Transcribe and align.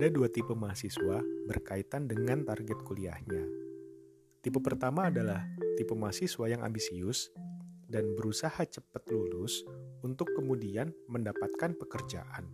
Ada 0.00 0.16
dua 0.16 0.32
tipe 0.32 0.56
mahasiswa 0.56 1.20
berkaitan 1.44 2.08
dengan 2.08 2.40
target 2.40 2.88
kuliahnya. 2.88 3.44
Tipe 4.40 4.56
pertama 4.64 5.12
adalah 5.12 5.44
tipe 5.76 5.92
mahasiswa 5.92 6.48
yang 6.48 6.64
ambisius 6.64 7.28
dan 7.84 8.16
berusaha 8.16 8.64
cepat 8.64 9.04
lulus 9.12 9.60
untuk 10.00 10.32
kemudian 10.32 10.88
mendapatkan 11.04 11.76
pekerjaan. 11.76 12.48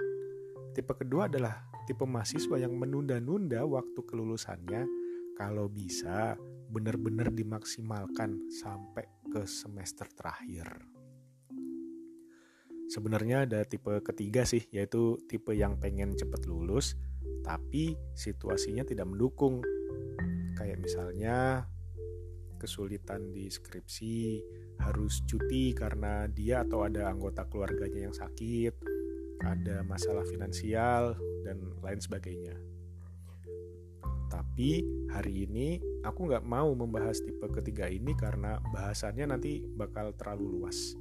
Tipe 0.74 0.90
kedua 0.98 1.30
adalah 1.30 1.62
tipe 1.86 2.02
mahasiswa 2.02 2.58
yang 2.58 2.74
menunda-nunda 2.74 3.62
waktu 3.62 4.00
kelulusannya 4.02 4.82
kalau 5.38 5.70
bisa 5.70 6.34
benar-benar 6.66 7.30
dimaksimalkan 7.30 8.50
sampai 8.58 9.06
ke 9.30 9.46
semester 9.46 10.10
terakhir. 10.18 10.66
Sebenarnya 12.90 13.46
ada 13.46 13.62
tipe 13.62 14.02
ketiga 14.02 14.42
sih, 14.42 14.66
yaitu 14.74 15.14
tipe 15.30 15.54
yang 15.54 15.78
pengen 15.78 16.18
cepat 16.18 16.42
lulus 16.50 16.98
tapi 17.46 17.94
situasinya 18.18 18.82
tidak 18.82 19.06
mendukung. 19.06 19.62
Kayak 20.58 20.82
misalnya 20.82 21.62
kesulitan 22.58 23.30
di 23.30 23.46
skripsi, 23.46 24.42
harus 24.82 25.22
cuti 25.30 25.70
karena 25.70 26.26
dia 26.26 26.66
atau 26.66 26.82
ada 26.82 27.06
anggota 27.06 27.46
keluarganya 27.46 28.10
yang 28.10 28.16
sakit, 28.16 28.74
ada 29.46 29.86
masalah 29.86 30.26
finansial, 30.26 31.14
dan 31.46 31.62
lain 31.78 32.00
sebagainya. 32.02 32.58
Tapi 34.26 34.82
hari 35.14 35.46
ini 35.46 35.78
aku 36.02 36.26
nggak 36.26 36.42
mau 36.42 36.74
membahas 36.74 37.22
tipe 37.22 37.46
ketiga 37.54 37.86
ini 37.86 38.16
karena 38.18 38.58
bahasannya 38.74 39.30
nanti 39.30 39.62
bakal 39.62 40.10
terlalu 40.18 40.60
luas. 40.60 40.98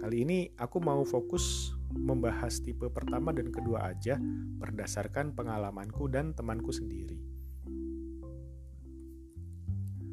Kali 0.00 0.24
ini 0.24 0.38
aku 0.56 0.78
mau 0.78 1.02
fokus 1.02 1.74
membahas 1.94 2.62
tipe 2.62 2.86
pertama 2.90 3.34
dan 3.34 3.50
kedua 3.50 3.90
aja 3.90 4.18
berdasarkan 4.60 5.34
pengalamanku 5.34 6.06
dan 6.06 6.32
temanku 6.34 6.70
sendiri. 6.70 7.18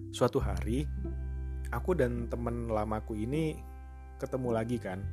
Suatu 0.09 0.41
hari, 0.41 0.89
aku 1.69 1.93
dan 1.93 2.25
teman 2.31 2.71
lamaku 2.71 3.13
ini 3.13 3.59
ketemu 4.17 4.49
lagi 4.49 4.77
kan. 4.81 5.05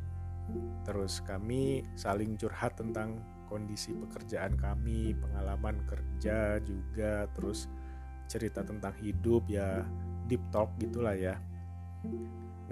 Terus 0.84 1.20
kami 1.24 1.84
saling 1.96 2.36
curhat 2.40 2.76
tentang 2.80 3.20
kondisi 3.48 3.92
pekerjaan 3.92 4.56
kami, 4.56 5.12
pengalaman 5.16 5.84
kerja 5.84 6.60
juga, 6.64 7.28
terus 7.36 7.68
cerita 8.24 8.64
tentang 8.64 8.96
hidup 9.04 9.44
ya 9.48 9.84
deep 10.24 10.40
talk 10.48 10.72
gitulah 10.80 11.12
ya. 11.12 11.36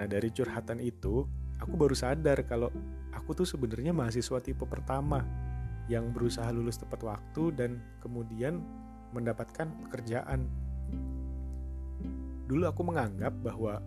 Nah 0.01 0.06
dari 0.09 0.33
curhatan 0.33 0.81
itu, 0.81 1.29
aku 1.63 1.79
baru 1.79 1.95
sadar 1.95 2.43
kalau 2.43 2.75
aku 3.15 3.39
tuh 3.39 3.47
sebenarnya 3.47 3.95
mahasiswa 3.95 4.43
tipe 4.43 4.67
pertama 4.67 5.23
yang 5.87 6.11
berusaha 6.11 6.51
lulus 6.51 6.83
tepat 6.83 7.07
waktu 7.07 7.55
dan 7.55 7.79
kemudian 8.03 8.59
mendapatkan 9.15 9.71
pekerjaan. 9.87 10.51
Dulu 12.51 12.67
aku 12.67 12.83
menganggap 12.83 13.31
bahwa 13.39 13.79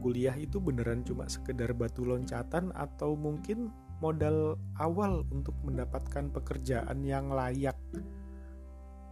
kuliah 0.00 0.32
itu 0.38 0.56
beneran 0.62 1.04
cuma 1.04 1.28
sekedar 1.28 1.76
batu 1.76 2.08
loncatan 2.08 2.72
atau 2.72 3.12
mungkin 3.18 3.68
modal 4.00 4.56
awal 4.80 5.28
untuk 5.28 5.52
mendapatkan 5.60 6.32
pekerjaan 6.32 7.04
yang 7.04 7.28
layak. 7.28 7.76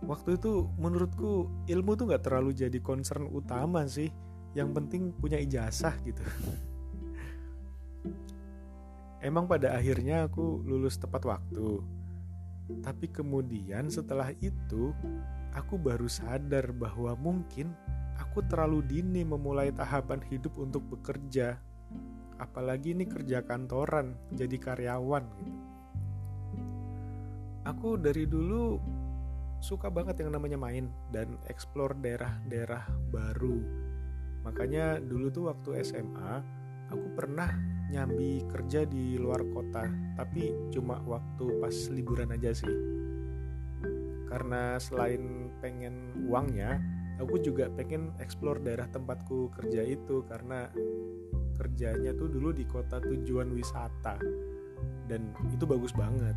Waktu 0.06 0.38
itu 0.38 0.70
menurutku 0.78 1.50
ilmu 1.66 1.98
tuh 1.98 2.14
gak 2.14 2.24
terlalu 2.24 2.54
jadi 2.54 2.78
concern 2.80 3.28
utama 3.28 3.84
sih. 3.84 4.08
Yang 4.56 4.68
penting 4.80 5.02
punya 5.12 5.36
ijazah 5.36 5.92
gitu. 6.06 6.22
Emang 9.18 9.50
pada 9.50 9.74
akhirnya 9.74 10.30
aku 10.30 10.62
lulus 10.62 10.94
tepat 10.94 11.26
waktu. 11.26 11.82
Tapi 12.84 13.10
kemudian 13.10 13.90
setelah 13.90 14.30
itu, 14.38 14.94
aku 15.56 15.74
baru 15.74 16.06
sadar 16.06 16.70
bahwa 16.70 17.18
mungkin 17.18 17.74
aku 18.14 18.46
terlalu 18.46 18.84
dini 18.86 19.26
memulai 19.26 19.74
tahapan 19.74 20.22
hidup 20.30 20.54
untuk 20.54 20.86
bekerja. 20.86 21.58
Apalagi 22.38 22.94
ini 22.94 23.10
kerja 23.10 23.42
kantoran, 23.42 24.14
jadi 24.30 24.54
karyawan 24.54 25.24
gitu. 25.42 25.62
Aku 27.66 27.98
dari 27.98 28.24
dulu 28.24 28.78
suka 29.58 29.90
banget 29.90 30.22
yang 30.22 30.30
namanya 30.30 30.54
main 30.54 30.86
dan 31.10 31.34
explore 31.50 31.98
daerah-daerah 31.98 32.86
baru. 33.10 33.58
Makanya 34.46 35.02
dulu 35.02 35.26
tuh 35.34 35.44
waktu 35.50 35.82
SMA, 35.82 36.32
aku 36.88 37.06
pernah 37.18 37.50
nyambi 37.88 38.44
kerja 38.44 38.84
di 38.84 39.16
luar 39.16 39.40
kota 39.48 39.88
tapi 40.12 40.52
cuma 40.68 41.00
waktu 41.08 41.60
pas 41.60 41.74
liburan 41.88 42.32
aja 42.36 42.52
sih. 42.52 42.74
Karena 44.28 44.76
selain 44.76 45.48
pengen 45.64 46.28
uangnya 46.28 46.76
aku 47.16 47.40
juga 47.40 47.72
pengen 47.72 48.12
explore 48.20 48.60
daerah 48.60 48.86
tempatku 48.92 49.50
kerja 49.56 49.82
itu 49.82 50.22
karena 50.28 50.68
kerjanya 51.58 52.14
tuh 52.14 52.28
dulu 52.30 52.52
di 52.52 52.68
kota 52.68 53.00
tujuan 53.00 53.50
wisata. 53.56 54.20
Dan 55.08 55.32
itu 55.48 55.64
bagus 55.64 55.96
banget. 55.96 56.36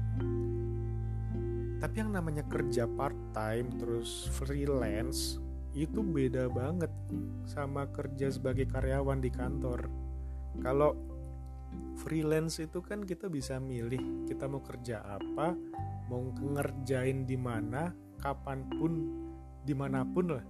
Tapi 1.82 1.96
yang 1.98 2.14
namanya 2.14 2.46
kerja 2.48 2.88
part 2.88 3.18
time 3.36 3.74
terus 3.76 4.30
freelance 4.38 5.42
itu 5.74 6.04
beda 6.04 6.52
banget 6.52 6.92
sama 7.48 7.88
kerja 7.92 8.32
sebagai 8.32 8.70
karyawan 8.70 9.20
di 9.20 9.32
kantor. 9.34 9.90
Kalau 10.62 11.11
freelance 12.00 12.64
itu 12.64 12.82
kan 12.82 13.06
kita 13.06 13.30
bisa 13.30 13.62
milih 13.62 14.26
kita 14.26 14.50
mau 14.50 14.64
kerja 14.64 15.04
apa 15.06 15.54
mau 16.12 16.28
ngerjain 16.36 17.24
di 17.24 17.38
mana 17.40 17.94
kapan 18.20 18.68
pun 18.68 18.92
di 19.62 19.74
mana 19.78 20.04
pun 20.04 20.28
lah 20.34 20.46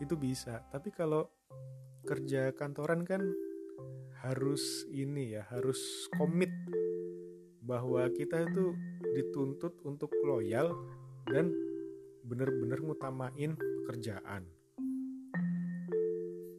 itu 0.00 0.14
bisa. 0.16 0.64
Tapi 0.68 0.92
kalau 0.92 1.28
kerja 2.06 2.52
kantoran 2.54 3.02
kan 3.02 3.22
harus 4.22 4.86
ini 4.90 5.36
ya 5.38 5.42
harus 5.50 6.10
komit 6.14 6.50
bahwa 7.62 8.06
kita 8.14 8.46
itu 8.46 8.74
dituntut 9.14 9.74
untuk 9.82 10.10
loyal 10.22 10.70
dan 11.26 11.50
benar-benar 12.26 12.78
ngutamain 12.82 13.58
pekerjaan. 13.58 14.46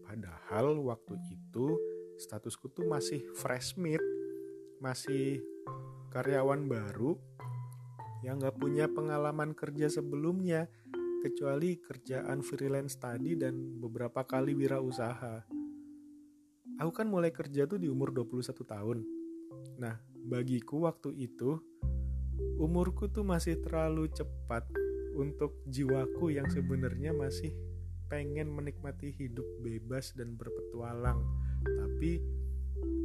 Padahal 0.04 0.80
waktu 0.84 1.16
itu 1.32 1.76
statusku 2.18 2.74
tuh 2.74 2.90
masih 2.90 3.22
fresh 3.38 3.78
meat 3.78 4.02
masih 4.82 5.42
karyawan 6.14 6.66
baru 6.70 7.18
yang 8.26 8.42
gak 8.42 8.58
punya 8.58 8.90
pengalaman 8.90 9.54
kerja 9.54 9.90
sebelumnya 9.90 10.66
kecuali 11.22 11.78
kerjaan 11.78 12.42
freelance 12.46 12.98
tadi 12.98 13.34
dan 13.38 13.82
beberapa 13.82 14.26
kali 14.26 14.54
wirausaha. 14.54 15.46
Aku 16.78 16.92
kan 16.94 17.10
mulai 17.10 17.34
kerja 17.34 17.66
tuh 17.66 17.82
di 17.82 17.90
umur 17.90 18.14
21 18.14 18.54
tahun. 18.54 18.98
Nah, 19.82 19.98
bagiku 20.30 20.86
waktu 20.86 21.14
itu 21.18 21.58
umurku 22.62 23.10
tuh 23.10 23.26
masih 23.26 23.58
terlalu 23.66 24.10
cepat 24.14 24.66
untuk 25.18 25.58
jiwaku 25.66 26.38
yang 26.38 26.46
sebenarnya 26.50 27.14
masih 27.14 27.50
pengen 28.08 28.54
menikmati 28.54 29.10
hidup 29.10 29.46
bebas 29.66 30.14
dan 30.14 30.38
berpetualang 30.38 31.26
tapi 31.98 32.22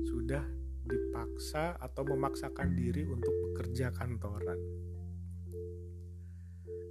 sudah 0.04 0.44
dipaksa 0.84 1.80
atau 1.80 2.04
memaksakan 2.04 2.76
diri 2.76 3.08
untuk 3.08 3.32
bekerja 3.48 3.88
kantoran. 3.88 4.60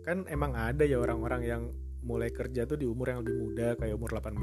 Kan 0.01 0.25
emang 0.25 0.57
ada 0.57 0.81
ya 0.81 0.97
orang-orang 0.97 1.41
yang 1.45 1.63
mulai 2.01 2.33
kerja 2.33 2.65
tuh 2.65 2.81
di 2.81 2.89
umur 2.89 3.13
yang 3.13 3.21
lebih 3.21 3.37
muda 3.37 3.77
kayak 3.77 3.93
umur 3.93 4.17
18 4.17 4.33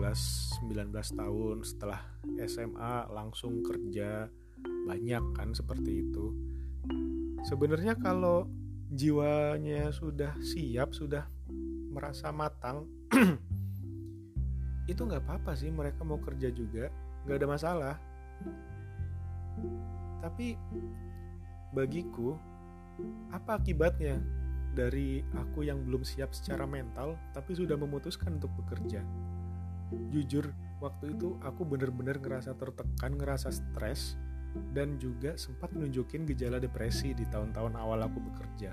19 0.71 1.19
tahun 1.19 1.57
setelah 1.67 1.99
SMA 2.47 3.11
langsung 3.11 3.59
kerja 3.67 4.31
banyak 4.63 5.25
kan 5.35 5.51
seperti 5.51 6.07
itu. 6.07 6.31
Sebenarnya 7.43 7.99
kalau 7.99 8.47
jiwanya 8.87 9.91
sudah 9.91 10.39
siap, 10.39 10.95
sudah 10.95 11.27
merasa 11.91 12.31
matang 12.31 12.87
itu 14.95 15.03
nggak 15.03 15.27
apa-apa 15.27 15.59
sih 15.59 15.75
mereka 15.75 16.07
mau 16.07 16.23
kerja 16.23 16.55
juga 16.55 17.08
nggak 17.29 17.45
ada 17.45 17.49
masalah. 17.49 17.95
Tapi 20.25 20.57
bagiku 21.77 22.41
apa 23.29 23.61
akibatnya 23.61 24.17
dari 24.73 25.21
aku 25.37 25.69
yang 25.69 25.85
belum 25.85 26.03
siap 26.09 26.33
secara 26.33 26.65
mental 26.65 27.21
tapi 27.37 27.53
sudah 27.53 27.77
memutuskan 27.77 28.41
untuk 28.41 28.49
bekerja? 28.65 29.05
Jujur 30.09 30.49
waktu 30.81 31.13
itu 31.13 31.37
aku 31.45 31.69
bener-bener 31.69 32.17
ngerasa 32.17 32.57
tertekan 32.57 33.13
ngerasa 33.21 33.53
stres 33.53 34.17
dan 34.73 34.97
juga 34.97 35.37
sempat 35.37 35.69
menunjukin 35.77 36.25
gejala 36.33 36.57
depresi 36.57 37.13
di 37.13 37.29
tahun-tahun 37.29 37.77
awal 37.77 38.09
aku 38.09 38.25
bekerja 38.33 38.73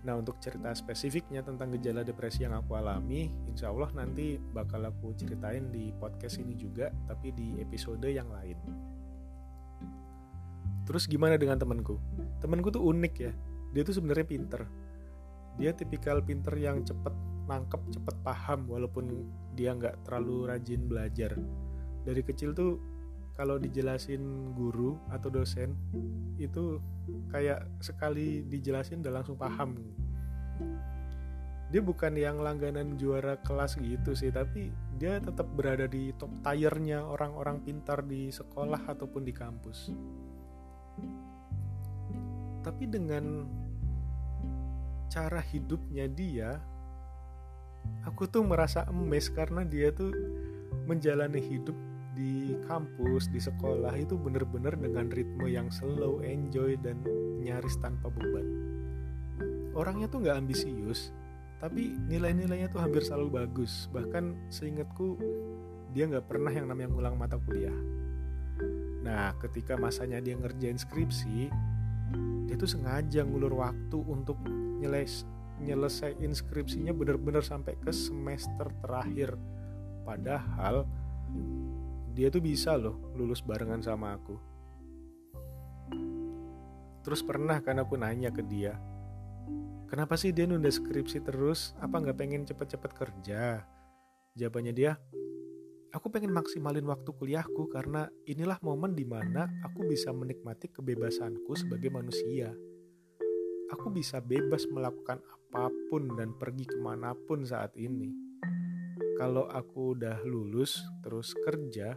Nah 0.00 0.16
untuk 0.16 0.40
cerita 0.40 0.72
spesifiknya 0.72 1.44
tentang 1.44 1.76
gejala 1.76 2.00
depresi 2.00 2.48
yang 2.48 2.56
aku 2.56 2.72
alami, 2.72 3.28
insya 3.44 3.68
Allah 3.68 3.92
nanti 3.92 4.40
bakal 4.40 4.80
aku 4.88 5.12
ceritain 5.12 5.68
di 5.68 5.92
podcast 5.92 6.40
ini 6.40 6.56
juga, 6.56 6.88
tapi 7.04 7.36
di 7.36 7.60
episode 7.60 8.08
yang 8.08 8.32
lain. 8.32 8.56
Terus 10.88 11.04
gimana 11.04 11.36
dengan 11.36 11.60
temanku? 11.60 12.00
Temanku 12.40 12.72
tuh 12.72 12.82
unik 12.82 13.14
ya, 13.20 13.32
dia 13.76 13.82
tuh 13.84 13.94
sebenarnya 13.96 14.26
pinter. 14.26 14.62
dia 15.58 15.76
tipikal 15.76 16.24
pinter 16.24 16.56
yang 16.56 16.80
cepet 16.80 17.12
nangkep 17.44 17.82
cepet 17.92 18.16
paham 18.22 18.64
walaupun 18.70 19.28
dia 19.52 19.74
nggak 19.74 20.06
terlalu 20.06 20.46
rajin 20.46 20.86
belajar 20.86 21.36
dari 22.06 22.22
kecil 22.24 22.54
tuh 22.54 22.78
kalau 23.34 23.56
dijelasin 23.56 24.52
guru 24.52 24.98
atau 25.08 25.32
dosen 25.32 25.72
itu 26.36 26.78
kayak 27.30 27.66
sekali 27.80 28.44
dijelasin 28.44 29.00
udah 29.00 29.22
langsung 29.22 29.38
paham. 29.38 29.78
Dia 31.70 31.78
bukan 31.78 32.18
yang 32.18 32.42
langganan 32.42 32.98
juara 32.98 33.38
kelas 33.46 33.78
gitu 33.78 34.10
sih 34.12 34.34
tapi 34.34 34.74
dia 34.98 35.22
tetap 35.22 35.46
berada 35.54 35.86
di 35.86 36.10
top 36.18 36.30
tiernya 36.42 37.06
orang-orang 37.06 37.62
pintar 37.62 38.02
di 38.02 38.28
sekolah 38.34 38.90
ataupun 38.90 39.22
di 39.22 39.32
kampus. 39.32 39.94
Tapi 42.60 42.84
dengan 42.90 43.46
cara 45.10 45.42
hidupnya 45.42 46.06
dia 46.06 46.58
aku 48.06 48.30
tuh 48.30 48.46
merasa 48.46 48.86
emes 48.86 49.26
karena 49.32 49.66
dia 49.66 49.90
tuh 49.90 50.14
menjalani 50.86 51.42
hidup 51.42 51.74
di 52.14 52.58
kampus 52.66 53.30
di 53.30 53.38
sekolah 53.38 53.94
itu 53.94 54.18
bener-bener 54.18 54.74
dengan 54.74 55.06
ritme 55.08 55.46
yang 55.46 55.70
slow 55.70 56.20
enjoy 56.20 56.74
dan 56.82 56.98
nyaris 57.40 57.78
tanpa 57.78 58.10
beban. 58.10 58.46
Orangnya 59.72 60.10
tuh 60.10 60.26
nggak 60.26 60.38
ambisius 60.42 61.14
tapi 61.60 61.92
nilai-nilainya 62.08 62.72
tuh 62.72 62.80
hampir 62.80 63.04
selalu 63.04 63.44
bagus. 63.44 63.86
Bahkan 63.92 64.50
seingatku 64.50 65.20
dia 65.92 66.08
nggak 66.08 66.26
pernah 66.26 66.50
yang 66.50 66.66
namanya 66.66 66.88
ngulang 66.90 67.16
mata 67.20 67.36
kuliah. 67.38 67.76
Nah 69.04 69.36
ketika 69.38 69.76
masanya 69.78 70.18
dia 70.18 70.34
ngerjain 70.34 70.80
skripsi 70.80 71.52
dia 72.50 72.58
tuh 72.58 72.66
sengaja 72.66 73.22
ngulur 73.22 73.62
waktu 73.62 73.98
untuk 74.10 74.42
nyeles 74.82 75.22
nyelesain 75.60 76.32
skripsinya 76.32 76.90
bener-bener 76.96 77.44
sampai 77.44 77.76
ke 77.78 77.92
semester 77.92 78.72
terakhir. 78.80 79.36
Padahal 80.02 80.88
dia 82.12 82.28
tuh 82.28 82.42
bisa 82.42 82.74
loh 82.74 83.14
lulus 83.14 83.42
barengan 83.42 83.80
sama 83.80 84.18
aku. 84.18 84.36
Terus 87.00 87.24
pernah 87.24 87.58
kan 87.64 87.80
aku 87.80 87.96
nanya 87.96 88.28
ke 88.28 88.44
dia 88.44 88.76
kenapa 89.90 90.14
sih 90.14 90.30
dia 90.30 90.46
nunda 90.46 90.70
skripsi 90.70 91.18
terus? 91.26 91.74
Apa 91.82 91.98
nggak 91.98 92.16
pengen 92.16 92.46
cepet-cepet 92.46 92.90
kerja? 92.94 93.66
Jawabannya 94.38 94.70
dia 94.72 94.94
aku 95.90 96.06
pengen 96.06 96.30
maksimalin 96.30 96.86
waktu 96.86 97.10
kuliahku 97.10 97.66
karena 97.74 98.06
inilah 98.30 98.62
momen 98.62 98.94
di 98.94 99.02
mana 99.02 99.50
aku 99.66 99.82
bisa 99.90 100.14
menikmati 100.14 100.70
kebebasanku 100.70 101.50
sebagai 101.58 101.90
manusia. 101.90 102.54
Aku 103.74 103.90
bisa 103.90 104.22
bebas 104.22 104.70
melakukan 104.70 105.18
apa 105.26 105.66
pun 105.90 106.14
dan 106.14 106.38
pergi 106.38 106.70
ke 106.70 106.78
mana 106.78 107.14
pun 107.26 107.42
saat 107.42 107.74
ini. 107.74 108.29
Kalau 109.20 109.44
aku 109.52 110.00
udah 110.00 110.24
lulus 110.24 110.80
terus 111.04 111.36
kerja, 111.44 111.92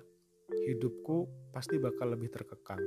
hidupku 0.67 1.47
pasti 1.55 1.79
bakal 1.79 2.11
lebih 2.11 2.27
terkekang. 2.27 2.83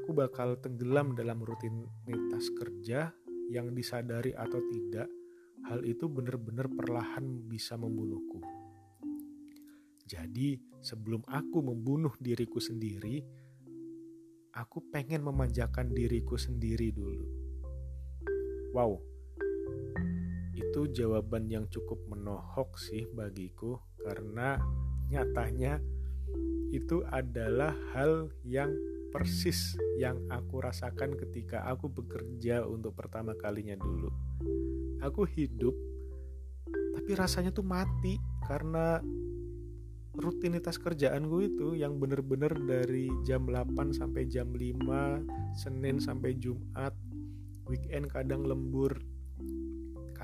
Aku 0.00 0.16
bakal 0.16 0.56
tenggelam 0.56 1.12
dalam 1.12 1.44
rutinitas 1.44 2.48
kerja 2.56 3.12
yang 3.52 3.76
disadari 3.76 4.32
atau 4.32 4.56
tidak, 4.72 5.04
hal 5.68 5.84
itu 5.84 6.08
benar-benar 6.08 6.64
perlahan 6.72 7.44
bisa 7.44 7.76
membunuhku. 7.76 8.40
Jadi, 10.08 10.56
sebelum 10.80 11.28
aku 11.28 11.60
membunuh 11.60 12.16
diriku 12.16 12.56
sendiri, 12.56 13.20
aku 14.56 14.80
pengen 14.88 15.20
memanjakan 15.28 15.92
diriku 15.92 16.40
sendiri 16.40 16.88
dulu. 16.88 17.28
Wow, 18.72 18.96
itu 20.54 20.86
jawaban 20.94 21.50
yang 21.50 21.66
cukup 21.66 21.98
menohok 22.06 22.78
sih 22.78 23.10
bagiku 23.10 23.82
karena 23.98 24.62
nyatanya 25.10 25.82
itu 26.70 27.02
adalah 27.10 27.74
hal 27.94 28.30
yang 28.46 28.70
persis 29.14 29.78
yang 29.94 30.18
aku 30.26 30.58
rasakan 30.58 31.14
ketika 31.14 31.62
aku 31.70 31.86
bekerja 31.86 32.66
untuk 32.66 32.98
pertama 32.98 33.34
kalinya 33.38 33.78
dulu. 33.78 34.10
Aku 35.02 35.22
hidup 35.22 35.74
tapi 36.94 37.14
rasanya 37.14 37.54
tuh 37.54 37.66
mati 37.66 38.18
karena 38.46 38.98
rutinitas 40.14 40.78
kerjaan 40.78 41.26
gue 41.26 41.50
itu 41.50 41.74
yang 41.74 41.98
bener-bener 41.98 42.54
dari 42.54 43.10
jam 43.26 43.50
8 43.50 43.94
sampai 43.94 44.30
jam 44.30 44.54
5 44.54 45.58
Senin 45.58 45.98
sampai 45.98 46.38
Jumat 46.38 46.94
weekend 47.66 48.10
kadang 48.10 48.46
lembur 48.46 48.94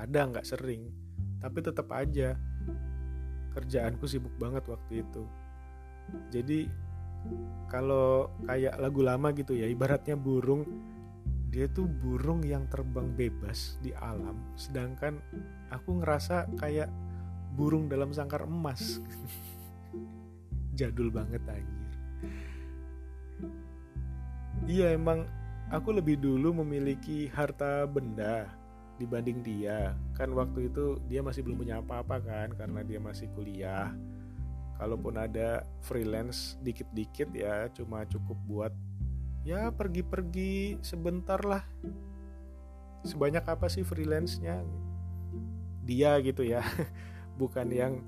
kadang 0.01 0.33
nggak 0.33 0.49
sering. 0.49 0.89
Tapi 1.37 1.61
tetap 1.61 1.85
aja 1.93 2.33
kerjaanku 3.53 4.09
sibuk 4.09 4.33
banget 4.41 4.65
waktu 4.65 5.05
itu. 5.05 5.23
Jadi 6.33 6.65
kalau 7.69 8.33
kayak 8.49 8.81
lagu 8.81 9.05
lama 9.05 9.29
gitu 9.37 9.53
ya 9.53 9.69
ibaratnya 9.69 10.17
burung 10.17 10.65
dia 11.53 11.69
tuh 11.69 11.85
burung 11.85 12.41
yang 12.41 12.65
terbang 12.71 13.13
bebas 13.13 13.77
di 13.83 13.93
alam. 13.93 14.39
Sedangkan 14.57 15.21
aku 15.69 16.01
ngerasa 16.01 16.49
kayak 16.57 16.89
burung 17.53 17.91
dalam 17.91 18.09
sangkar 18.09 18.47
emas. 18.47 19.03
Jadul 20.79 21.11
banget 21.13 21.43
anjir. 21.45 21.91
Iya 24.65 24.95
emang 24.95 25.27
aku 25.67 25.91
lebih 25.91 26.23
dulu 26.23 26.63
memiliki 26.63 27.27
harta 27.27 27.83
benda 27.83 28.60
dibanding 28.99 29.43
dia. 29.45 29.95
Kan 30.17 30.33
waktu 30.35 30.71
itu 30.71 30.99
dia 31.07 31.21
masih 31.23 31.45
belum 31.45 31.57
punya 31.61 31.79
apa-apa 31.79 32.17
kan 32.21 32.47
karena 32.55 32.81
dia 32.81 32.99
masih 32.99 33.29
kuliah. 33.37 33.93
Kalaupun 34.81 35.13
ada 35.21 35.61
freelance 35.85 36.57
dikit-dikit 36.65 37.29
ya 37.37 37.69
cuma 37.69 38.01
cukup 38.09 38.37
buat 38.49 38.73
ya 39.45 39.69
pergi-pergi 39.69 40.81
sebentar 40.81 41.37
lah. 41.41 41.61
Sebanyak 43.05 43.45
apa 43.45 43.69
sih 43.69 43.85
freelance-nya? 43.85 44.61
Dia 45.85 46.17
gitu 46.21 46.45
ya. 46.45 46.61
Bukan 47.41 47.69
yang 47.73 48.01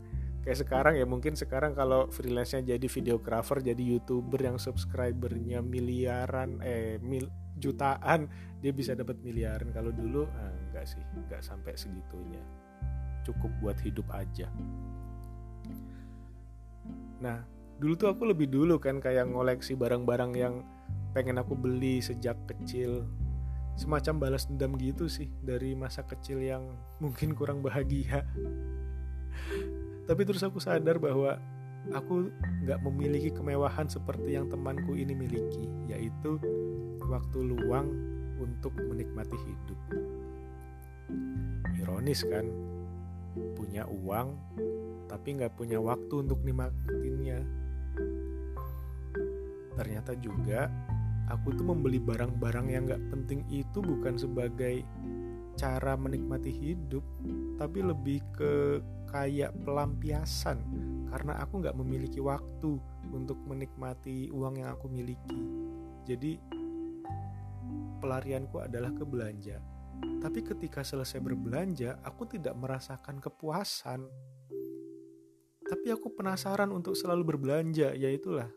kayak 0.45 0.65
sekarang 0.65 0.93
ya. 0.97 1.05
Mungkin 1.05 1.33
sekarang 1.37 1.73
kalau 1.73 2.09
freelance-nya 2.09 2.77
jadi 2.77 2.87
videographer 2.89 3.61
jadi 3.61 3.81
youtuber 3.81 4.41
yang 4.41 4.57
subscribernya 4.57 5.61
miliaran 5.61 6.61
eh 6.61 6.97
mil 7.01 7.29
jutaan 7.57 8.29
dia 8.63 8.71
bisa 8.71 8.95
dapat 8.95 9.19
miliaran. 9.21 9.69
Kalau 9.75 9.91
dulu 9.91 10.23
eh, 10.25 10.53
enggak 10.69 10.85
sih 10.87 11.03
enggak 11.17 11.43
sampai 11.43 11.75
segitunya. 11.75 12.41
Cukup 13.27 13.51
buat 13.59 13.77
hidup 13.83 14.07
aja. 14.13 14.47
Nah 17.19 17.43
dulu 17.79 17.93
tuh 17.99 18.09
aku 18.11 18.23
lebih 18.29 18.47
dulu 18.47 18.79
kan 18.79 19.03
kayak 19.03 19.27
ngoleksi 19.27 19.75
barang-barang 19.75 20.31
yang 20.37 20.63
pengen 21.11 21.37
aku 21.39 21.53
beli 21.53 21.99
sejak 21.99 22.39
kecil. 22.47 23.05
Semacam 23.73 24.29
balas 24.29 24.45
dendam 24.45 24.77
gitu 24.77 25.09
sih 25.09 25.33
dari 25.41 25.73
masa 25.73 26.05
kecil 26.05 26.39
yang 26.39 26.77
mungkin 27.01 27.33
kurang 27.33 27.65
bahagia. 27.65 28.21
Tapi 30.03 30.21
terus 30.27 30.43
aku 30.45 30.59
sadar 30.61 31.01
bahwa 31.01 31.39
aku 31.91 32.31
nggak 32.63 32.79
memiliki 32.87 33.35
kemewahan 33.35 33.91
seperti 33.91 34.39
yang 34.39 34.47
temanku 34.47 34.95
ini 34.95 35.11
miliki, 35.11 35.67
yaitu 35.91 36.39
waktu 37.11 37.43
luang 37.43 37.91
untuk 38.39 38.71
menikmati 38.79 39.35
hidup. 39.35 39.79
Ironis 41.75 42.23
kan, 42.23 42.47
punya 43.59 43.83
uang 43.83 44.39
tapi 45.11 45.37
nggak 45.37 45.53
punya 45.59 45.77
waktu 45.77 46.13
untuk 46.23 46.39
nikmatinnya. 46.41 47.43
Ternyata 49.77 50.15
juga 50.17 50.71
aku 51.27 51.53
tuh 51.53 51.65
membeli 51.69 51.99
barang-barang 52.01 52.67
yang 52.71 52.83
nggak 52.87 53.03
penting 53.11 53.45
itu 53.51 53.83
bukan 53.83 54.15
sebagai 54.17 54.81
cara 55.53 55.93
menikmati 55.93 56.49
hidup, 56.49 57.05
tapi 57.61 57.85
lebih 57.85 58.25
ke 58.33 58.81
kayak 59.13 59.53
pelampiasan 59.61 60.57
karena 61.13 61.37
aku 61.37 61.61
nggak 61.61 61.77
memiliki 61.77 62.17
waktu 62.17 62.81
untuk 63.13 63.37
menikmati 63.45 64.33
uang 64.33 64.65
yang 64.65 64.73
aku 64.73 64.89
miliki. 64.89 65.45
Jadi 66.09 66.41
pelarianku 68.01 68.57
adalah 68.57 68.89
ke 68.89 69.05
belanja. 69.05 69.61
Tapi 70.01 70.41
ketika 70.41 70.81
selesai 70.81 71.21
berbelanja, 71.21 72.01
aku 72.01 72.25
tidak 72.25 72.57
merasakan 72.57 73.21
kepuasan. 73.21 74.09
Tapi 75.61 75.87
aku 75.93 76.17
penasaran 76.17 76.73
untuk 76.73 76.97
selalu 76.97 77.37
berbelanja, 77.37 77.93
yaitulah 77.93 78.49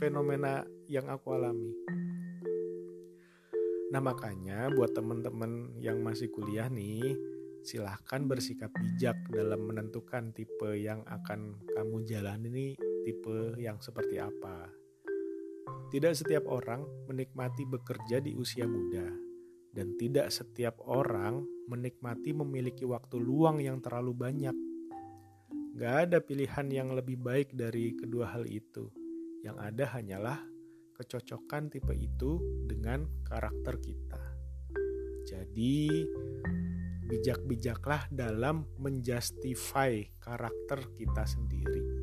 fenomena 0.00 0.64
yang 0.88 1.12
aku 1.12 1.36
alami. 1.36 1.76
Nah 3.92 4.00
makanya 4.00 4.72
buat 4.72 4.96
teman-teman 4.96 5.76
yang 5.76 6.00
masih 6.00 6.32
kuliah 6.32 6.72
nih, 6.72 7.20
silahkan 7.68 8.24
bersikap 8.24 8.72
bijak 8.72 9.20
dalam 9.28 9.68
menentukan 9.68 10.32
tipe 10.32 10.72
yang 10.80 11.04
akan 11.04 11.60
kamu 11.76 12.08
jalani 12.08 12.48
ini 12.48 12.66
tipe 13.04 13.60
yang 13.60 13.76
seperti 13.84 14.16
apa. 14.16 14.72
Tidak 15.92 16.16
setiap 16.16 16.48
orang 16.48 16.88
menikmati 17.04 17.68
bekerja 17.68 18.24
di 18.24 18.32
usia 18.32 18.64
muda. 18.64 19.28
dan 19.68 19.94
tidak 20.00 20.32
setiap 20.32 20.80
orang 20.90 21.44
menikmati 21.68 22.34
memiliki 22.34 22.82
waktu 22.82 23.20
luang 23.20 23.62
yang 23.62 23.78
terlalu 23.78 24.10
banyak. 24.10 24.56
Gak 25.78 26.08
ada 26.08 26.18
pilihan 26.18 26.66
yang 26.72 26.88
lebih 26.96 27.20
baik 27.20 27.54
dari 27.54 27.94
kedua 27.94 28.26
hal 28.32 28.48
itu. 28.48 28.90
Yang 29.44 29.56
ada 29.62 29.84
hanyalah 29.94 30.40
kecocokan 30.98 31.70
tipe 31.70 31.94
itu 31.94 32.42
dengan 32.66 33.06
karakter 33.22 33.78
kita. 33.78 34.18
Jadi, 35.28 36.02
bijak-bijaklah 37.08 38.06
dalam 38.12 38.68
menjustify 38.76 40.04
karakter 40.20 40.92
kita 40.94 41.24
sendiri. 41.24 41.97